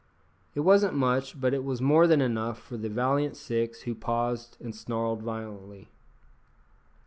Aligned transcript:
It 0.55 0.61
wasn't 0.61 0.95
much, 0.95 1.39
but 1.39 1.53
it 1.53 1.63
was 1.63 1.79
more 1.79 2.07
than 2.07 2.21
enough 2.21 2.59
for 2.59 2.75
the 2.75 2.89
valiant 2.89 3.37
six, 3.37 3.83
who 3.83 3.93
paused 3.93 4.57
and 4.59 4.75
snarled 4.75 5.21
violently. 5.21 5.89